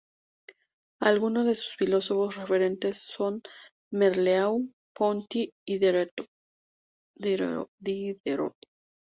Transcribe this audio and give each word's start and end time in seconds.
Algunos 1.01 1.45
de 1.45 1.53
sus 1.53 1.75
filósofos 1.75 2.35
referentes 2.35 2.97
son 3.03 3.39
Merleau-Ponty 3.93 5.53
y 5.63 5.77
Diderot. 5.79 8.55